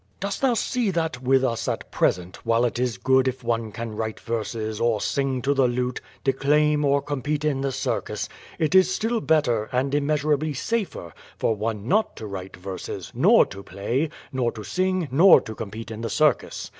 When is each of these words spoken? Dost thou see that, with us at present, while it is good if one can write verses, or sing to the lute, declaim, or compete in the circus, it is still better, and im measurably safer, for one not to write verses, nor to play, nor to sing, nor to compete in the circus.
Dost 0.19 0.41
thou 0.41 0.55
see 0.55 0.89
that, 0.89 1.21
with 1.21 1.43
us 1.43 1.67
at 1.67 1.91
present, 1.91 2.43
while 2.43 2.65
it 2.65 2.79
is 2.79 2.97
good 2.97 3.27
if 3.27 3.43
one 3.43 3.71
can 3.71 3.95
write 3.95 4.19
verses, 4.19 4.81
or 4.81 4.99
sing 4.99 5.43
to 5.43 5.53
the 5.53 5.67
lute, 5.67 6.01
declaim, 6.23 6.83
or 6.83 7.03
compete 7.03 7.45
in 7.45 7.61
the 7.61 7.71
circus, 7.71 8.27
it 8.57 8.73
is 8.73 8.91
still 8.91 9.21
better, 9.21 9.65
and 9.71 9.93
im 9.93 10.07
measurably 10.07 10.55
safer, 10.55 11.13
for 11.37 11.55
one 11.55 11.87
not 11.87 12.15
to 12.15 12.25
write 12.25 12.57
verses, 12.57 13.11
nor 13.13 13.45
to 13.45 13.61
play, 13.61 14.09
nor 14.31 14.51
to 14.51 14.63
sing, 14.63 15.07
nor 15.11 15.39
to 15.39 15.53
compete 15.53 15.91
in 15.91 16.01
the 16.01 16.09
circus. 16.09 16.67